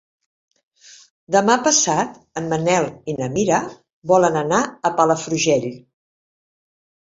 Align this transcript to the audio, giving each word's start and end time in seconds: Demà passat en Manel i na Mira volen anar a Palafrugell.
Demà 1.35 1.57
passat 1.67 2.15
en 2.41 2.47
Manel 2.53 2.87
i 3.13 3.15
na 3.19 3.27
Mira 3.35 3.61
volen 4.13 4.41
anar 4.43 4.63
a 4.67 4.93
Palafrugell. 5.03 5.69